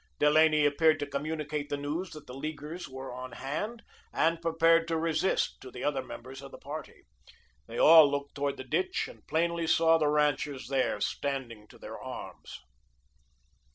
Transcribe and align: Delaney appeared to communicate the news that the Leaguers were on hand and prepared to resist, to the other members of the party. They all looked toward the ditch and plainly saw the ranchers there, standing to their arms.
Delaney 0.17 0.65
appeared 0.65 0.99
to 1.01 1.05
communicate 1.05 1.69
the 1.69 1.77
news 1.77 2.09
that 2.13 2.25
the 2.25 2.33
Leaguers 2.33 2.89
were 2.89 3.13
on 3.13 3.33
hand 3.33 3.83
and 4.11 4.41
prepared 4.41 4.87
to 4.87 4.97
resist, 4.97 5.61
to 5.61 5.69
the 5.69 5.83
other 5.83 6.01
members 6.01 6.41
of 6.41 6.49
the 6.49 6.57
party. 6.57 7.03
They 7.67 7.77
all 7.79 8.09
looked 8.09 8.33
toward 8.33 8.57
the 8.57 8.63
ditch 8.63 9.07
and 9.07 9.27
plainly 9.27 9.67
saw 9.67 9.99
the 9.99 10.07
ranchers 10.07 10.69
there, 10.69 10.99
standing 11.01 11.67
to 11.67 11.77
their 11.77 11.99
arms. 12.01 12.61